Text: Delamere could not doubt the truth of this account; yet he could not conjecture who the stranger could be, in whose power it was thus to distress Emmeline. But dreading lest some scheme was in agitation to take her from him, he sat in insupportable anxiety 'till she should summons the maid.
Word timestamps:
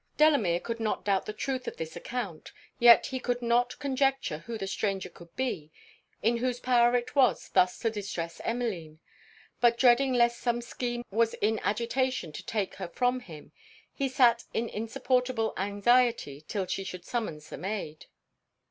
Delamere 0.17 0.59
could 0.59 0.79
not 0.79 1.05
doubt 1.05 1.27
the 1.27 1.31
truth 1.31 1.67
of 1.67 1.77
this 1.77 1.95
account; 1.95 2.51
yet 2.79 3.05
he 3.05 3.19
could 3.19 3.39
not 3.43 3.77
conjecture 3.77 4.39
who 4.39 4.57
the 4.57 4.65
stranger 4.65 5.09
could 5.09 5.35
be, 5.35 5.71
in 6.23 6.37
whose 6.37 6.59
power 6.59 6.95
it 6.95 7.15
was 7.15 7.49
thus 7.49 7.77
to 7.77 7.91
distress 7.91 8.41
Emmeline. 8.43 8.97
But 9.59 9.77
dreading 9.77 10.13
lest 10.13 10.39
some 10.39 10.59
scheme 10.61 11.03
was 11.11 11.35
in 11.35 11.59
agitation 11.59 12.31
to 12.31 12.43
take 12.43 12.73
her 12.77 12.87
from 12.87 13.19
him, 13.19 13.51
he 13.93 14.09
sat 14.09 14.45
in 14.55 14.69
insupportable 14.69 15.53
anxiety 15.55 16.41
'till 16.47 16.65
she 16.65 16.83
should 16.83 17.05
summons 17.05 17.49
the 17.51 17.59
maid. 17.59 18.07